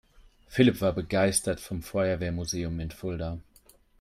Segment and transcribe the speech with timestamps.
[0.47, 3.37] Philipp war begeistert vom Feuerwehrmuseum in Fulda.